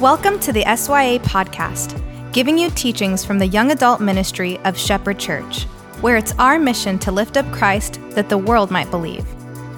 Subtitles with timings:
[0.00, 1.92] Welcome to the SYA podcast,
[2.32, 5.64] giving you teachings from the young adult ministry of Shepherd Church,
[6.00, 9.26] where it's our mission to lift up Christ that the world might believe.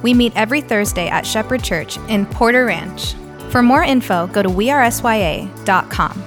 [0.05, 3.15] We meet every Thursday at Shepherd Church in Porter Ranch.
[3.51, 6.23] For more info, go to wearesya.com.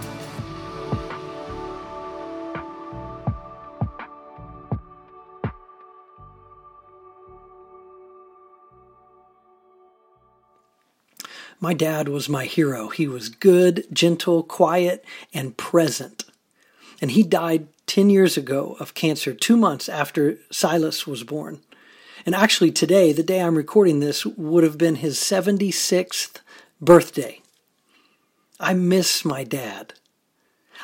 [11.66, 12.90] My dad was my hero.
[12.90, 16.24] He was good, gentle, quiet, and present.
[17.02, 21.62] And he died 10 years ago of cancer, two months after Silas was born.
[22.24, 26.38] And actually, today, the day I'm recording this, would have been his 76th
[26.80, 27.42] birthday.
[28.60, 29.96] I miss my dad.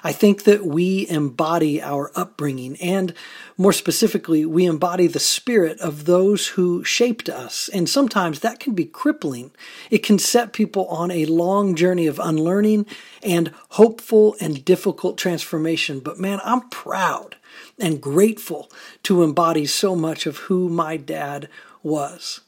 [0.03, 3.13] I think that we embody our upbringing, and
[3.57, 7.69] more specifically, we embody the spirit of those who shaped us.
[7.69, 9.51] And sometimes that can be crippling.
[9.89, 12.87] It can set people on a long journey of unlearning
[13.21, 15.99] and hopeful and difficult transformation.
[15.99, 17.35] But man, I'm proud
[17.77, 18.71] and grateful
[19.03, 21.49] to embody so much of who my dad
[21.83, 22.41] was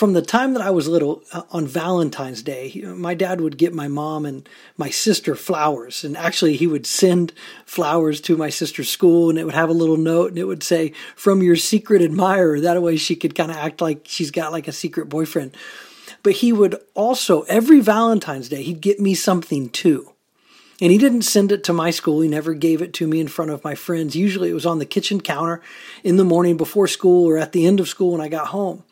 [0.00, 3.74] from the time that I was little, uh, on Valentine's Day, my dad would get
[3.74, 4.48] my mom and
[4.78, 6.04] my sister flowers.
[6.04, 7.34] And actually, he would send
[7.66, 10.62] flowers to my sister's school, and it would have a little note, and it would
[10.62, 12.60] say, From your secret admirer.
[12.60, 15.54] That way, she could kind of act like she's got like a secret boyfriend.
[16.22, 20.14] But he would also, every Valentine's Day, he'd get me something too.
[20.80, 22.22] And he didn't send it to my school.
[22.22, 24.16] He never gave it to me in front of my friends.
[24.16, 25.60] Usually it was on the kitchen counter
[26.02, 28.82] in the morning before school or at the end of school when I got home.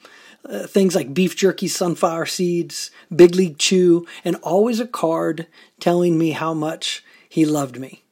[0.45, 5.47] Uh, things like beef jerky, sunflower seeds, Big League Chew, and always a card
[5.81, 8.03] telling me how much he loved me.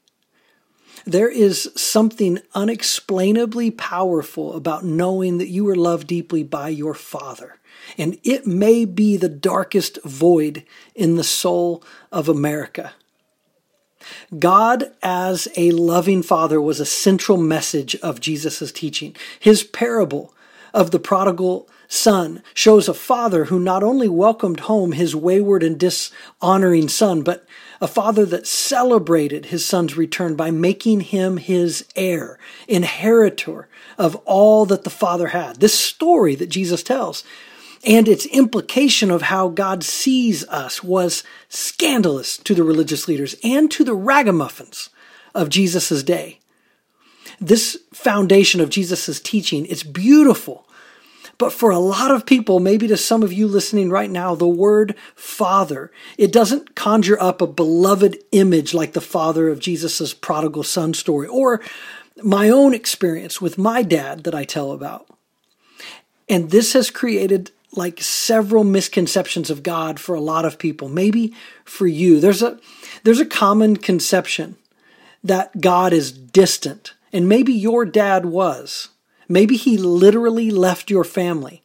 [1.06, 7.58] There is something unexplainably powerful about knowing that you are loved deeply by your Father.
[7.96, 12.92] And it may be the darkest void in the soul of America.
[14.38, 19.14] God as a loving father was a central message of Jesus' teaching.
[19.38, 20.34] His parable
[20.74, 25.78] of the prodigal son shows a father who not only welcomed home his wayward and
[25.78, 27.46] dishonoring son, but
[27.80, 34.66] a father that celebrated his son's return by making him his heir, inheritor of all
[34.66, 35.60] that the father had.
[35.60, 37.24] This story that Jesus tells
[37.84, 43.70] and its implication of how God sees us was scandalous to the religious leaders and
[43.70, 44.90] to the ragamuffins
[45.34, 46.40] of Jesus' day.
[47.40, 50.65] This foundation of Jesus' teaching, it's beautiful
[51.38, 54.48] but for a lot of people, maybe to some of you listening right now, the
[54.48, 60.62] word father, it doesn't conjure up a beloved image like the father of Jesus' prodigal
[60.62, 61.60] son story or
[62.22, 65.06] my own experience with my dad that I tell about.
[66.28, 70.88] And this has created like several misconceptions of God for a lot of people.
[70.88, 72.20] Maybe for you.
[72.20, 72.58] There's a
[73.04, 74.56] there's a common conception
[75.22, 76.94] that God is distant.
[77.12, 78.88] And maybe your dad was.
[79.28, 81.62] Maybe he literally left your family.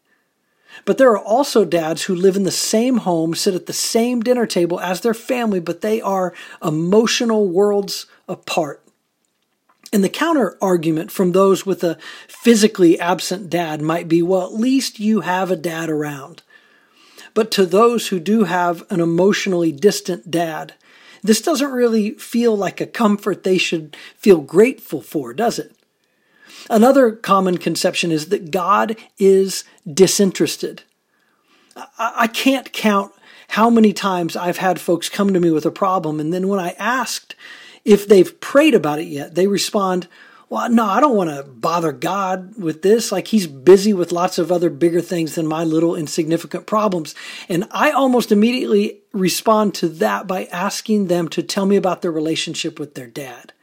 [0.86, 4.22] But there are also dads who live in the same home, sit at the same
[4.22, 6.34] dinner table as their family, but they are
[6.64, 8.82] emotional worlds apart.
[9.94, 14.54] And the counter argument from those with a physically absent dad might be well, at
[14.54, 16.44] least you have a dad around.
[17.34, 20.74] But to those who do have an emotionally distant dad,
[21.22, 25.76] this doesn't really feel like a comfort they should feel grateful for, does it?
[26.70, 30.84] Another common conception is that God is disinterested.
[31.98, 33.12] I can't count
[33.50, 36.60] how many times I've had folks come to me with a problem, and then when
[36.60, 37.36] I asked
[37.84, 40.08] if they've prayed about it yet, they respond,
[40.50, 43.12] Well, no, I don't want to bother God with this.
[43.12, 47.16] Like he's busy with lots of other bigger things than my little insignificant problems.
[47.50, 52.12] And I almost immediately respond to that by asking them to tell me about their
[52.12, 53.54] relationship with their dad.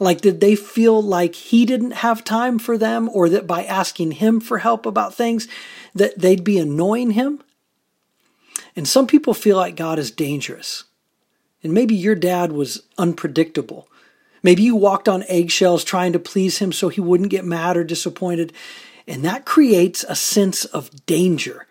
[0.00, 4.12] Like, did they feel like he didn't have time for them or that by asking
[4.12, 5.46] him for help about things
[5.94, 7.42] that they'd be annoying him?
[8.74, 10.84] And some people feel like God is dangerous.
[11.62, 13.88] And maybe your dad was unpredictable.
[14.42, 17.84] Maybe you walked on eggshells trying to please him so he wouldn't get mad or
[17.84, 18.54] disappointed.
[19.06, 21.66] And that creates a sense of danger.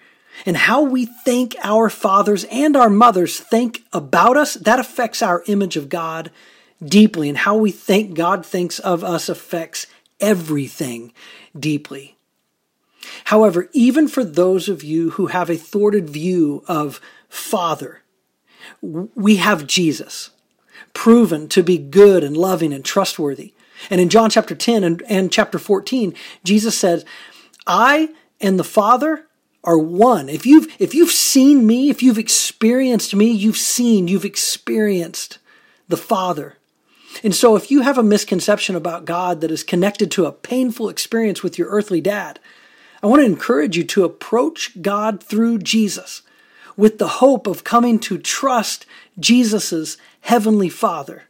[0.46, 5.44] And how we think our fathers and our mothers think about us, that affects our
[5.48, 6.30] image of God
[6.84, 9.88] deeply, and how we think God thinks of us affects
[10.20, 11.14] everything
[11.58, 12.18] deeply.
[13.26, 18.02] However, even for those of you who have a thwarted view of Father,
[18.82, 20.32] we have Jesus,
[20.94, 23.54] proven to be good and loving and trustworthy.
[23.90, 27.06] And in John chapter 10 and, and chapter 14, Jesus says,
[27.66, 28.10] I
[28.42, 29.26] and the Father
[29.64, 30.30] are one.
[30.30, 35.40] If you've if you've seen me, if you've experienced me, you've seen, you've experienced
[35.88, 36.56] the Father.
[37.24, 40.90] And so if you have a misconception about God that is connected to a painful
[40.90, 42.40] experience with your earthly dad,
[43.02, 46.22] I want to encourage you to approach God through Jesus
[46.76, 48.86] with the hope of coming to trust
[49.20, 51.24] Jesus' heavenly Father.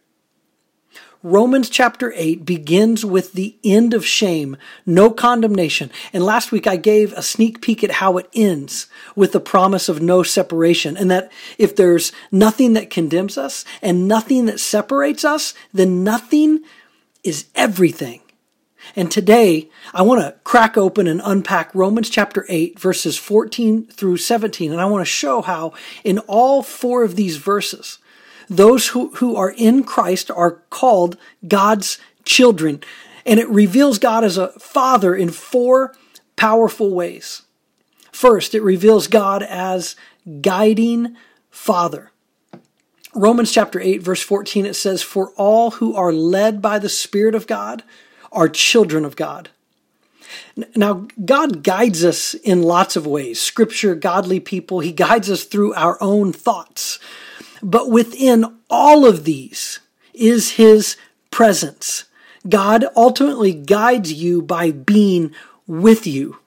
[1.21, 4.56] Romans chapter 8 begins with the end of shame,
[4.86, 5.92] no condemnation.
[6.13, 8.88] And last week I gave a sneak peek at how it ends
[9.18, 10.95] with the promise of no separation.
[10.95, 16.62] And that if there's nothing that condemns us and nothing that separates us, then nothing
[17.21, 18.21] is everything.
[18.95, 24.18] And today I want to crack open and unpack Romans chapter 8 verses 14 through
[24.18, 24.71] 17.
[24.71, 25.74] And I want to show how
[26.06, 27.99] in all four of these verses,
[28.50, 31.18] those who, who are in Christ are called
[31.48, 32.81] God's children.
[33.25, 35.96] And it reveals God as a father in four
[36.36, 37.44] powerful ways.
[38.12, 39.96] First, it reveals God as
[40.42, 41.16] guiding
[41.50, 42.12] father.
[43.16, 47.36] Romans chapter 8, verse 14, it says, For all who are led by the Spirit
[47.36, 47.84] of God
[48.31, 49.50] are children of God.
[50.75, 53.42] Now, God guides us in lots of ways.
[53.42, 57.00] Scripture, godly people, He guides us through our own thoughts.
[57.61, 59.79] But within all of these
[60.13, 60.97] is His
[61.31, 62.06] presence.
[62.47, 65.33] God ultimately guides you by being
[65.67, 66.38] with you.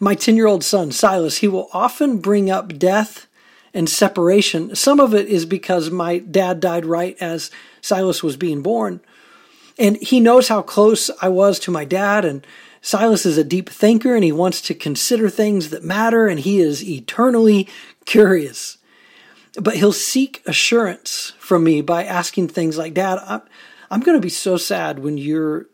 [0.00, 3.26] My 10 year old son, Silas, he will often bring up death
[3.72, 4.74] and separation.
[4.74, 7.50] Some of it is because my dad died right as
[7.80, 9.00] Silas was being born.
[9.78, 12.24] And he knows how close I was to my dad.
[12.24, 12.46] And
[12.80, 16.60] Silas is a deep thinker and he wants to consider things that matter and he
[16.60, 17.68] is eternally
[18.04, 18.78] curious.
[19.60, 23.42] But he'll seek assurance from me by asking things like, Dad, I'm,
[23.90, 25.66] I'm going to be so sad when you're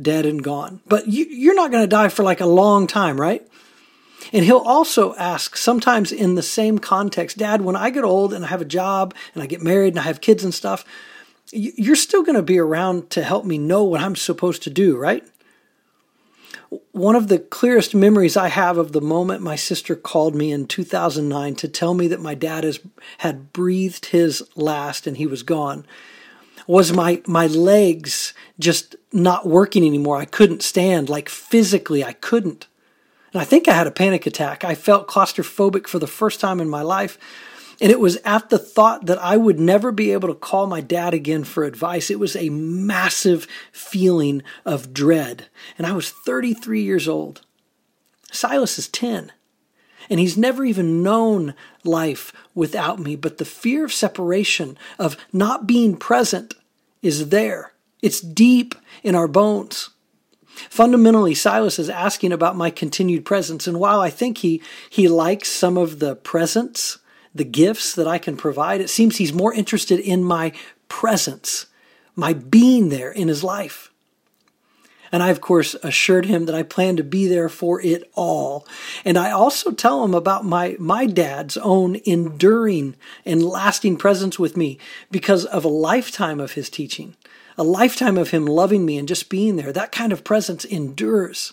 [0.00, 0.80] dead and gone.
[0.86, 3.46] But you, you're not going to die for like a long time, right?
[4.32, 8.44] And he'll also ask, sometimes in the same context, Dad, when I get old and
[8.44, 10.84] I have a job and I get married and I have kids and stuff,
[11.52, 14.96] you're still going to be around to help me know what I'm supposed to do,
[14.96, 15.24] right?
[16.92, 20.66] One of the clearest memories I have of the moment my sister called me in
[20.66, 22.80] 2009 to tell me that my dad has,
[23.18, 25.86] had breathed his last and he was gone
[26.66, 30.16] was my, my legs just not working anymore.
[30.16, 32.66] I couldn't stand, like physically, I couldn't.
[33.32, 34.64] And I think I had a panic attack.
[34.64, 37.18] I felt claustrophobic for the first time in my life.
[37.80, 40.80] And it was at the thought that I would never be able to call my
[40.80, 42.10] dad again for advice.
[42.10, 45.48] It was a massive feeling of dread.
[45.76, 47.42] And I was 33 years old.
[48.30, 49.32] Silas is 10.
[50.08, 53.16] And he's never even known life without me.
[53.16, 56.54] But the fear of separation, of not being present,
[57.02, 57.72] is there.
[58.00, 59.90] It's deep in our bones.
[60.46, 63.66] Fundamentally, Silas is asking about my continued presence.
[63.66, 66.98] And while I think he, he likes some of the presents,
[67.36, 70.52] the gifts that I can provide, it seems he's more interested in my
[70.88, 71.66] presence,
[72.14, 73.90] my being there in his life.
[75.12, 78.66] And I, of course, assured him that I plan to be there for it all.
[79.04, 84.56] And I also tell him about my, my dad's own enduring and lasting presence with
[84.56, 84.78] me
[85.10, 87.14] because of a lifetime of his teaching,
[87.56, 89.72] a lifetime of him loving me and just being there.
[89.72, 91.52] That kind of presence endures.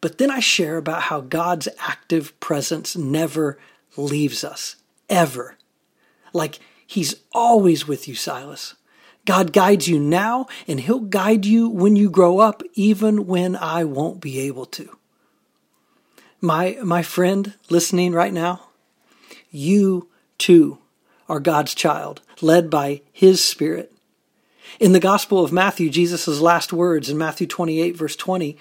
[0.00, 3.58] But then I share about how God's active presence never
[3.96, 4.76] leaves us,
[5.08, 5.56] ever.
[6.32, 8.74] Like he's always with you, Silas.
[9.24, 13.84] God guides you now, and He'll guide you when you grow up, even when I
[13.84, 14.98] won't be able to.
[16.40, 18.68] My, my friend listening right now,
[19.50, 20.78] you too
[21.26, 23.92] are God's child, led by His Spirit.
[24.78, 28.58] In the Gospel of Matthew, Jesus' last words in Matthew 28, verse 20,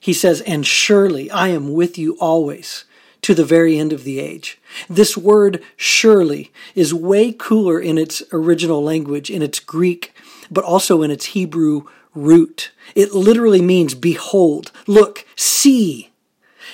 [0.00, 2.84] he says, And surely I am with you always
[3.26, 4.56] to the very end of the age.
[4.88, 10.14] This word surely is way cooler in its original language, in its Greek,
[10.48, 12.70] but also in its Hebrew root.
[12.94, 16.12] It literally means behold, look, see,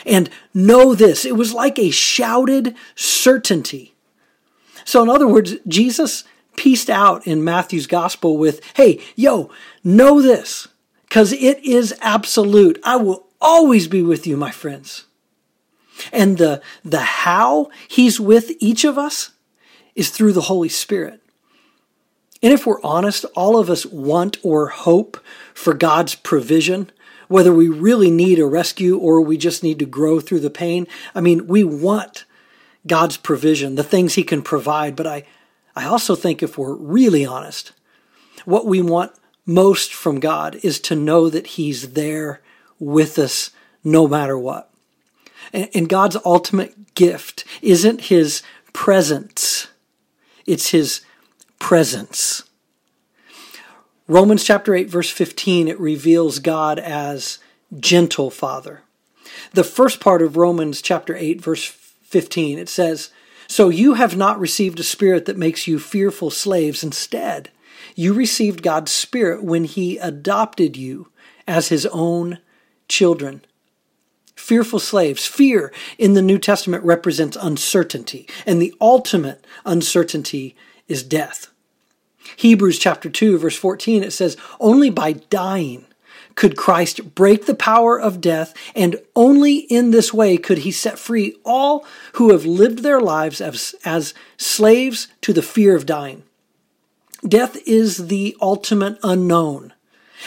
[0.05, 1.25] and know this.
[1.25, 3.95] It was like a shouted certainty.
[4.85, 6.25] So, in other words, Jesus
[6.57, 9.51] pieced out in Matthew's gospel with, hey, yo,
[9.83, 10.69] know this,
[11.09, 12.79] because it is absolute.
[12.85, 15.07] I will always be with you, my friends.
[16.13, 19.31] And the, the how he's with each of us
[19.95, 21.21] is through the Holy Spirit.
[22.43, 25.23] And if we're honest, all of us want or hope
[25.55, 26.91] for God's provision,
[27.29, 30.89] whether we really need a rescue or we just need to grow through the pain.
[31.15, 32.25] I mean, we want
[32.87, 34.97] God's provision, the things He can provide.
[34.97, 35.25] But I,
[35.77, 37.73] I also think if we're really honest,
[38.45, 39.13] what we want
[39.47, 42.41] most from God is to know that He's there
[42.81, 43.51] with us
[43.85, 44.72] no matter what.
[45.53, 48.43] And God's ultimate gift isn't his
[48.73, 49.69] presence,
[50.47, 51.03] it's his
[51.59, 52.45] presence.
[54.09, 57.39] Romans chapter 8, verse 15, it reveals God as
[57.79, 58.83] gentle Father.
[59.53, 63.11] The first part of Romans chapter 8, verse 15, it says,
[63.47, 66.83] So you have not received a spirit that makes you fearful slaves.
[66.83, 67.51] Instead,
[67.95, 71.09] you received God's Spirit when He adopted you
[71.47, 72.39] as His own
[72.89, 73.45] children.
[74.43, 75.25] Fearful slaves.
[75.25, 80.57] Fear in the New Testament represents uncertainty, and the ultimate uncertainty
[80.89, 81.53] is death.
[82.35, 85.87] Hebrews chapter 2, verse 14, it says, Only by dying
[86.35, 90.99] could Christ break the power of death, and only in this way could he set
[90.99, 96.25] free all who have lived their lives as, as slaves to the fear of dying.
[97.27, 99.73] Death is the ultimate unknown.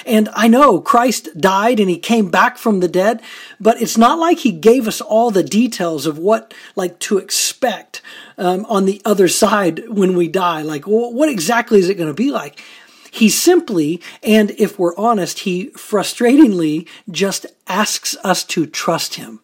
[0.06, 3.22] And I know Christ died and he came back from the dead,
[3.60, 8.02] but it's not like he gave us all the details of what like to expect
[8.38, 10.62] um, on the other side when we die.
[10.62, 12.62] Like, what exactly is it going to be like?
[13.12, 19.40] He simply, and if we're honest, he frustratingly just asks us to trust him.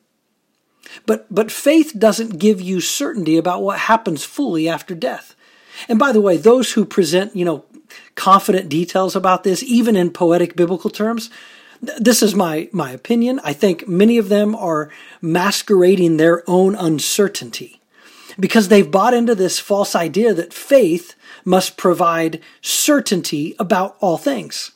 [1.05, 5.35] But, but faith doesn't give you certainty about what happens fully after death.
[5.87, 7.63] And by the way, those who present, you know,
[8.15, 11.29] confident details about this, even in poetic biblical terms,
[11.81, 13.39] this is my, my opinion.
[13.43, 14.89] I think many of them are
[15.21, 17.81] masquerading their own uncertainty
[18.39, 24.71] because they've bought into this false idea that faith must provide certainty about all things.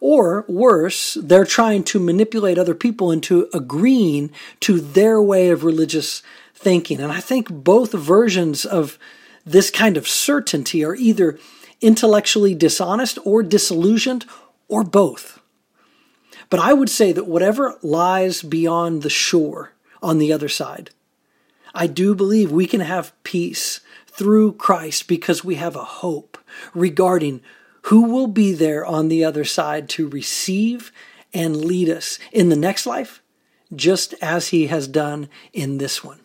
[0.00, 6.22] Or worse, they're trying to manipulate other people into agreeing to their way of religious
[6.54, 7.00] thinking.
[7.00, 8.98] And I think both versions of
[9.46, 11.38] this kind of certainty are either
[11.82, 14.24] intellectually dishonest or disillusioned
[14.68, 15.40] or both.
[16.48, 19.72] But I would say that whatever lies beyond the shore
[20.02, 20.90] on the other side,
[21.74, 26.38] I do believe we can have peace through Christ because we have a hope
[26.74, 27.40] regarding
[27.82, 30.92] who will be there on the other side to receive
[31.32, 33.22] and lead us in the next life,
[33.74, 36.20] just as he has done in this one.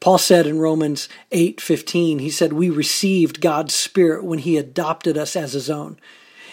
[0.00, 5.36] Paul said in Romans 8:15, he said we received God's spirit when he adopted us
[5.36, 5.98] as his own.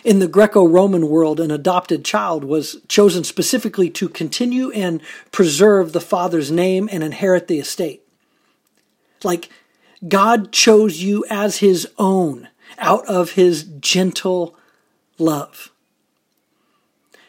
[0.04, 6.02] In the Greco-Roman world, an adopted child was chosen specifically to continue and preserve the
[6.02, 8.02] father's name and inherit the estate.
[9.24, 9.50] Like
[10.08, 12.48] God chose you as his own
[12.80, 14.56] out of his gentle
[15.20, 15.72] love.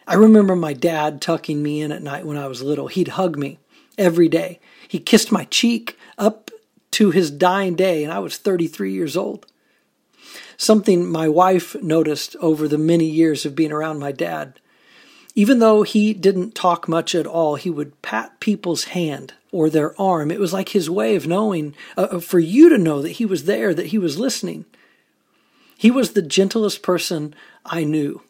[0.06, 2.88] I remember my dad tucking me in at night when I was little.
[2.88, 3.58] He'd hug me
[3.98, 4.60] every day.
[4.92, 6.50] He kissed my cheek up
[6.90, 9.46] to his dying day, and I was 33 years old.
[10.58, 14.60] Something my wife noticed over the many years of being around my dad.
[15.34, 19.98] Even though he didn't talk much at all, he would pat people's hand or their
[19.98, 20.30] arm.
[20.30, 23.24] It was like his way of knowing, uh, uh, for you to know that he
[23.24, 24.66] was there, that he was listening.
[25.78, 27.34] He was the gentlest person
[27.64, 28.20] I knew.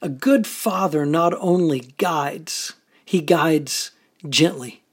[0.00, 2.74] A good father not only guides,
[3.04, 3.90] he guides
[4.28, 4.84] gently.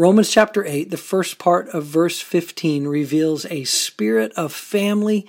[0.00, 5.26] Romans chapter 8, the first part of verse 15, reveals a spirit of family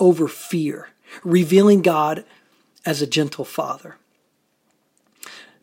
[0.00, 0.88] over fear,
[1.22, 2.24] revealing God
[2.86, 3.96] as a gentle father.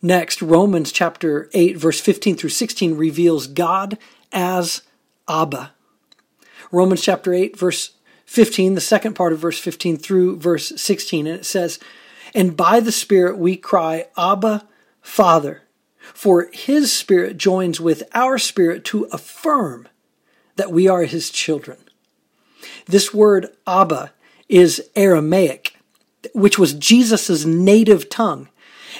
[0.04, 3.98] Next, Romans chapter 8, verse 15 through 16 reveals God
[4.32, 4.84] as
[5.28, 5.74] Abba.
[6.72, 7.94] Romans chapter 8, verse
[8.28, 11.80] 15, the second part of verse 15 through verse 16, and it says,
[12.36, 14.68] And by the Spirit we cry, Abba,
[15.02, 15.64] Father.
[16.14, 19.88] For his Spirit joins with our spirit to affirm
[20.56, 21.78] that we are his children.
[22.86, 24.12] This word Abba
[24.50, 25.76] is Aramaic,
[26.34, 28.50] which was Jesus' native tongue.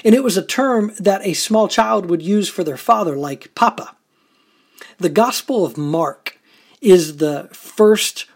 [0.04, 3.54] And it was a term that a small child would use for their father, like
[3.54, 3.94] Papa.
[4.98, 6.38] The Gospel of Mark
[6.80, 8.26] is the first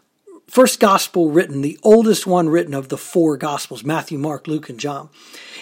[0.48, 4.80] first gospel written, the oldest one written of the four gospels Matthew, Mark, Luke, and
[4.80, 5.08] John.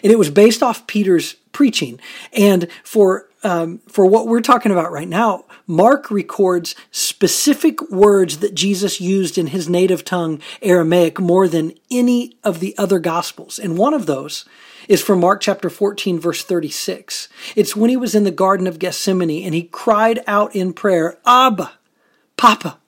[0.02, 2.00] And it was based off Peter's preaching.
[2.32, 8.54] And for um, for what we're talking about right now, Mark records specific words that
[8.54, 13.60] Jesus used in his native tongue, Aramaic, more than any of the other gospels.
[13.60, 14.44] And one of those
[14.88, 17.28] is from Mark chapter 14, verse 36.
[17.54, 21.18] It's when he was in the Garden of Gethsemane and he cried out in prayer,
[21.24, 21.72] Abba,
[22.36, 22.78] Papa,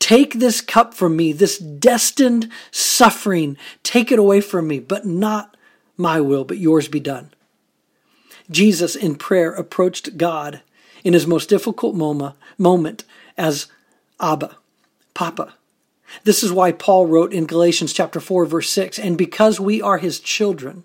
[0.00, 5.56] take this cup from me, this destined suffering, take it away from me, but not
[5.96, 7.30] my will, but yours be done.
[8.50, 10.62] Jesus in prayer approached God
[11.04, 11.94] in his most difficult
[12.58, 13.04] moment
[13.38, 13.68] as
[14.18, 14.56] Abba,
[15.14, 15.54] Papa.
[16.24, 19.98] This is why Paul wrote in Galatians chapter 4 verse 6, and because we are
[19.98, 20.82] his children,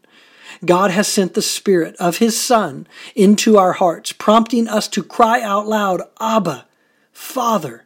[0.64, 5.42] God has sent the Spirit of His Son into our hearts, prompting us to cry
[5.42, 6.66] out loud, Abba,
[7.12, 7.85] Father.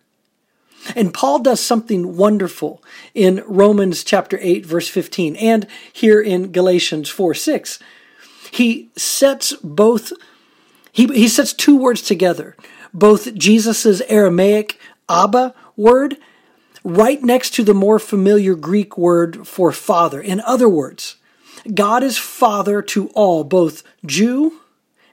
[0.95, 2.83] And Paul does something wonderful
[3.13, 7.79] in Romans chapter 8, verse 15, and here in Galatians 4 6.
[8.51, 10.12] He sets both,
[10.91, 12.55] he, he sets two words together,
[12.93, 16.17] both Jesus' Aramaic Abba word
[16.83, 20.21] right next to the more familiar Greek word for father.
[20.21, 21.17] In other words,
[21.74, 24.59] God is father to all, both Jew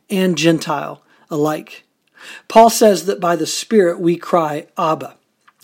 [0.09, 1.85] and Gentile alike.
[2.49, 5.17] Paul says that by the Spirit we cry, Abba.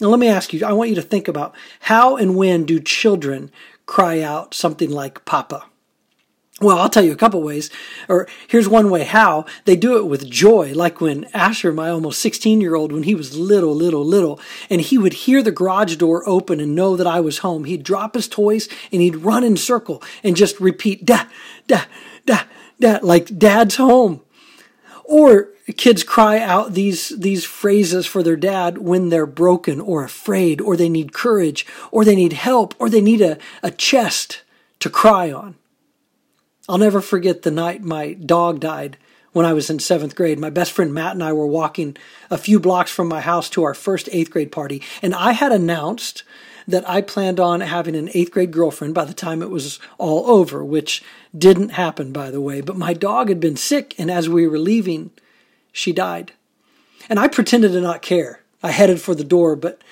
[0.02, 2.80] Now, let me ask you, I want you to think about how and when do
[2.80, 3.52] children
[3.86, 5.66] cry out something like Papa?
[6.60, 7.70] Well, I'll tell you a couple ways.
[8.08, 9.46] Or here's one way how.
[9.64, 13.14] They do it with joy, like when Asher, my almost 16 year old, when he
[13.14, 17.06] was little, little, little, and he would hear the garage door open and know that
[17.06, 21.04] I was home, he'd drop his toys and he'd run in circle and just repeat,
[21.04, 21.26] da,
[21.68, 21.82] da,
[22.26, 22.40] da,
[22.80, 24.20] da, like dad's home.
[25.04, 30.60] Or kids cry out these, these phrases for their dad when they're broken or afraid,
[30.60, 34.42] or they need courage, or they need help, or they need a, a chest
[34.80, 35.56] to cry on.
[36.68, 38.96] I'll never forget the night my dog died
[39.32, 40.38] when I was in seventh grade.
[40.38, 41.96] My best friend Matt and I were walking
[42.30, 45.52] a few blocks from my house to our first eighth grade party, and I had
[45.52, 46.22] announced
[46.68, 50.30] that I planned on having an eighth grade girlfriend by the time it was all
[50.30, 51.02] over, which
[51.36, 52.60] didn't happen, by the way.
[52.60, 55.10] But my dog had been sick, and as we were leaving,
[55.72, 56.32] she died.
[57.08, 58.42] And I pretended to not care.
[58.62, 59.82] I headed for the door, but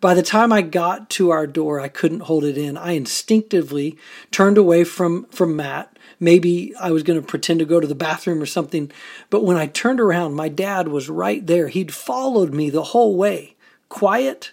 [0.00, 2.76] by the time I got to our door, I couldn't hold it in.
[2.76, 3.96] I instinctively
[4.30, 7.94] turned away from, from Matt Maybe I was going to pretend to go to the
[7.94, 8.90] bathroom or something.
[9.28, 11.68] But when I turned around, my dad was right there.
[11.68, 13.56] He'd followed me the whole way,
[13.88, 14.52] quiet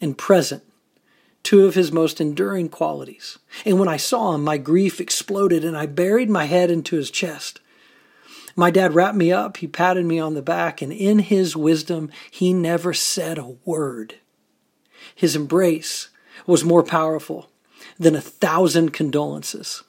[0.00, 0.64] and present,
[1.42, 3.38] two of his most enduring qualities.
[3.64, 7.10] And when I saw him, my grief exploded and I buried my head into his
[7.10, 7.60] chest.
[8.58, 12.10] My dad wrapped me up, he patted me on the back, and in his wisdom,
[12.30, 14.16] he never said a word.
[15.14, 16.08] His embrace
[16.46, 17.50] was more powerful
[17.98, 19.82] than a thousand condolences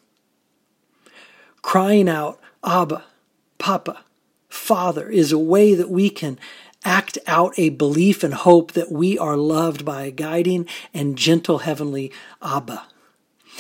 [1.62, 3.04] crying out, Abba,
[3.58, 4.04] Papa,
[4.48, 6.40] Father, is a way that we can
[6.84, 11.60] act out a belief and hope that we are loved by a guiding and gentle
[11.60, 12.88] heavenly Abba.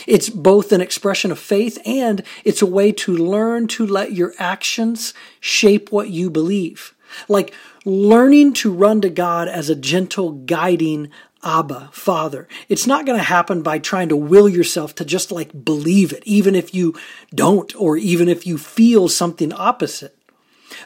[0.07, 4.33] It's both an expression of faith and it's a way to learn to let your
[4.37, 6.95] actions shape what you believe.
[7.27, 7.53] Like
[7.85, 11.09] learning to run to God as a gentle, guiding
[11.43, 12.47] Abba, Father.
[12.67, 16.23] It's not going to happen by trying to will yourself to just like believe it,
[16.25, 16.95] even if you
[17.33, 20.17] don't, or even if you feel something opposite.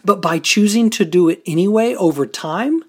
[0.05, 2.83] But by choosing to do it anyway over time,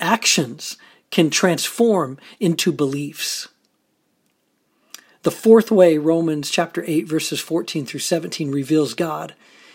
[0.00, 0.76] actions
[1.10, 3.48] can transform into beliefs.
[5.26, 9.34] The fourth way Romans chapter 8 verses 14 through 17 reveals God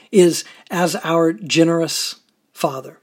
[0.10, 2.22] is as our generous
[2.54, 3.00] Father.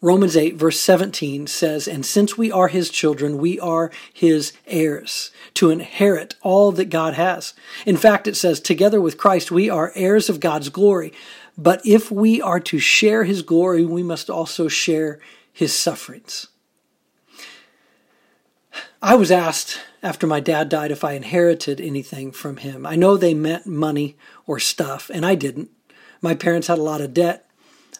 [0.00, 5.30] Romans 8, verse 17 says, And since we are his children, we are his heirs
[5.54, 7.54] to inherit all that God has.
[7.86, 11.12] In fact, it says, Together with Christ, we are heirs of God's glory.
[11.56, 15.20] But if we are to share his glory, we must also share
[15.52, 16.48] his sufferings.
[19.00, 22.84] I was asked after my dad died if I inherited anything from him.
[22.86, 25.70] I know they meant money or stuff, and I didn't.
[26.20, 27.48] My parents had a lot of debt.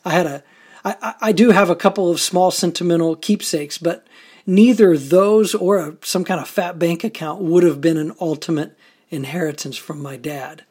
[0.05, 0.45] I had a
[0.85, 4.07] I, I do have a couple of small sentimental keepsakes, but
[4.47, 8.77] neither those or a, some kind of fat bank account would have been an ultimate
[9.09, 10.65] inheritance from my dad.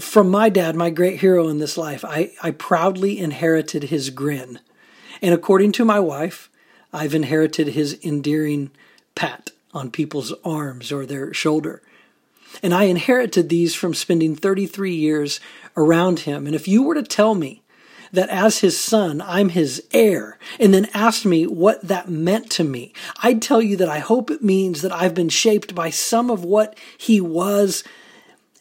[0.00, 4.58] From my dad, my great hero in this life, I, I proudly inherited his grin.
[5.20, 6.50] And according to my wife,
[6.92, 8.70] I've inherited his endearing
[9.14, 11.82] pat on people's arms or their shoulder.
[12.62, 15.40] And I inherited these from spending 33 years
[15.76, 16.46] around him.
[16.46, 17.62] And if you were to tell me
[18.12, 22.62] that as his son, I'm his heir, and then asked me what that meant to
[22.62, 26.30] me, I'd tell you that I hope it means that I've been shaped by some
[26.30, 27.82] of what he was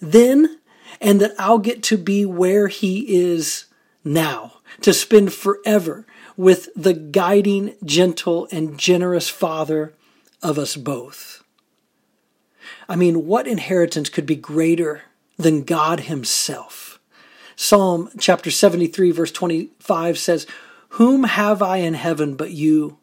[0.02, 0.60] then,
[1.00, 3.66] and that I'll get to be where he is
[4.04, 9.94] now, to spend forever with the guiding, gentle, and generous father
[10.44, 11.44] of us both.
[12.88, 15.04] I mean, what inheritance could be greater
[15.38, 17.00] than God Himself?
[17.56, 20.48] Psalm chapter 73, verse 25 says,
[20.90, 22.98] Whom have I in heaven but you?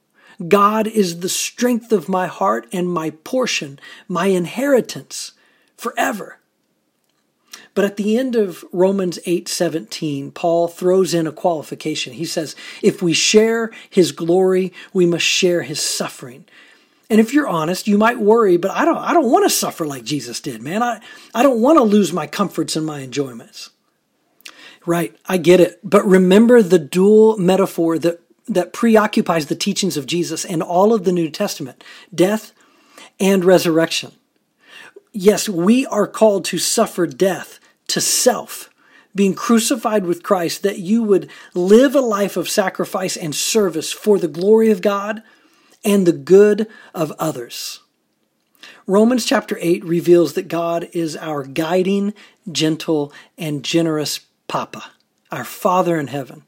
[0.46, 5.33] God is the strength of my heart and my portion, my inheritance
[5.76, 6.38] forever.
[7.74, 12.14] But at the end of Romans 8:17, Paul throws in a qualification.
[12.14, 16.46] He says, "If we share his glory, we must share his suffering."
[17.11, 19.85] And if you're honest, you might worry, but I don't I don't want to suffer
[19.85, 20.81] like Jesus did, man.
[20.83, 21.01] I,
[21.35, 23.70] I don't want to lose my comforts and my enjoyments.
[24.87, 25.81] Right, I get it.
[25.83, 31.05] But remember the dual metaphor that that preoccupies the teachings of Jesus and all of
[31.05, 31.83] the New Testament,
[32.14, 32.53] death
[33.18, 34.12] and resurrection.
[35.12, 38.70] Yes, we are called to suffer death to self,
[39.14, 44.18] being crucified with Christ, that you would live a life of sacrifice and service for
[44.18, 45.25] the glory of God
[45.85, 47.81] and the good of others.
[48.87, 52.12] Romans chapter 8 reveals that God is our guiding,
[52.51, 54.85] gentle, and generous Papa,
[55.31, 56.43] our Father in heaven.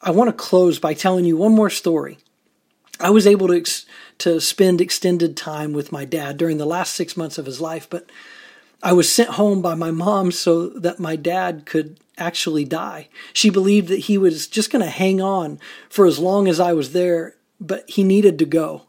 [0.00, 2.18] I, want to close by telling you one more story.
[3.00, 3.86] I was able to, ex-
[4.18, 7.88] to spend extended time with my dad during the last six months of his life,
[7.88, 8.10] but
[8.82, 13.08] I was sent home by my mom so that my dad could actually die.
[13.32, 15.58] She believed that he was just going to hang on
[15.88, 18.82] for as long as I was there but he needed to go.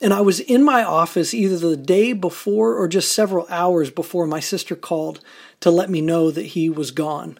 [0.00, 4.26] And I was in my office either the day before or just several hours before
[4.26, 5.20] my sister called
[5.60, 7.38] to let me know that he was gone.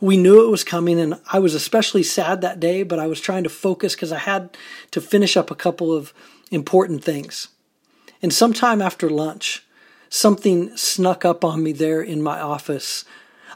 [0.00, 3.20] We knew it was coming, and I was especially sad that day, but I was
[3.20, 4.56] trying to focus because I had
[4.90, 6.12] to finish up a couple of
[6.50, 7.48] important things.
[8.22, 9.64] And sometime after lunch,
[10.08, 13.04] something snuck up on me there in my office.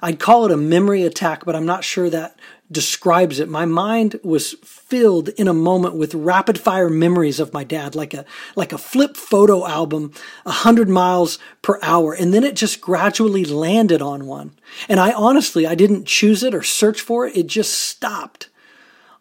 [0.03, 2.39] I'd call it a memory attack, but I'm not sure that
[2.71, 3.49] describes it.
[3.49, 4.55] My mind was
[4.93, 8.79] filled in a moment with rapid fire memories of my dad, like a, like a
[8.79, 10.13] flip photo album,
[10.45, 12.13] a hundred miles per hour.
[12.13, 14.53] And then it just gradually landed on one.
[14.91, 17.35] And I honestly, I didn't choose it or search for it.
[17.35, 18.51] It just stopped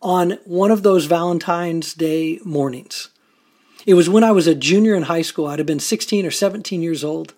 [0.02, 3.08] on one of those Valentine's Day mornings.
[3.86, 5.48] It was when I was a junior in high school.
[5.48, 7.34] I'd have been 16 or 17 years old.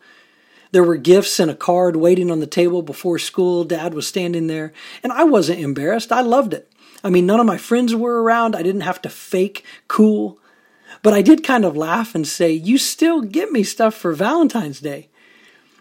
[0.71, 3.63] There were gifts and a card waiting on the table before school.
[3.63, 6.11] Dad was standing there, and I wasn't embarrassed.
[6.11, 6.72] I loved it.
[7.03, 8.55] I mean, none of my friends were around.
[8.55, 10.39] I didn't have to fake cool.
[11.01, 14.79] But I did kind of laugh and say, You still get me stuff for Valentine's
[14.79, 15.09] Day.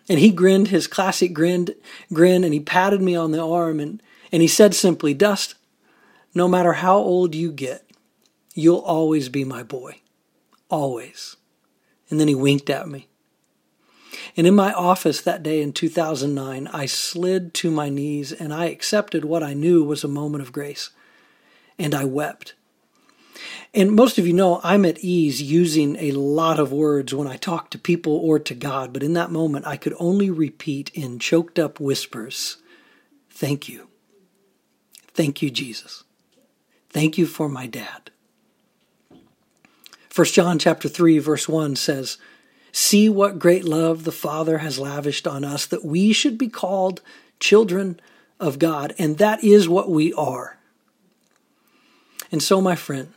[0.09, 1.69] And he grinned his classic grin,
[2.13, 5.55] grin and he patted me on the arm and, and he said simply, Dust,
[6.35, 7.89] no matter how old you get,
[8.55, 10.01] you'll always be my boy.
[10.69, 11.37] Always.
[12.11, 13.09] And then he winked at me.
[14.37, 18.67] And in my office that day in 2009, I slid to my knees and I
[18.67, 20.91] accepted what I knew was a moment of grace.
[21.79, 22.55] And I wept.
[23.75, 27.37] And most of you know I'm at ease using a lot of words when I
[27.37, 31.19] talk to people or to God, but in that moment I could only repeat in
[31.19, 32.59] choked up whispers,
[33.31, 33.89] Thank you.
[35.15, 36.05] Thank you, Jesus.
[36.91, 38.11] Thank you for my dad.
[40.15, 42.19] 1 John chapter 3 verse 1 says,
[42.71, 47.01] See what great love the Father has lavished on us that we should be called
[47.41, 47.99] children
[48.39, 48.95] of God.
[48.99, 50.59] And that is what we are.
[52.33, 53.13] And so, my friend,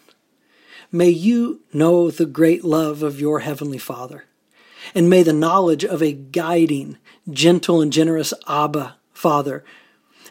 [0.92, 4.26] may you know the great love of your Heavenly Father.
[4.94, 6.98] And may the knowledge of a guiding,
[7.30, 9.64] gentle, and generous Abba Father,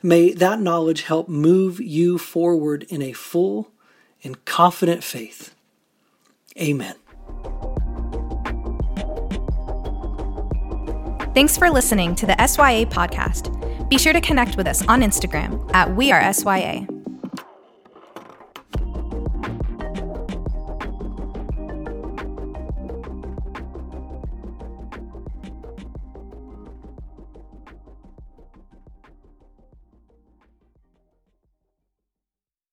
[0.03, 3.73] may that knowledge help move you forward in a full
[4.23, 5.55] and confident faith.
[6.61, 6.95] Amen.
[11.35, 13.51] Thanks for listening to the SYA podcast.
[13.89, 16.87] Be sure to connect with us on Instagram at We Are SYA.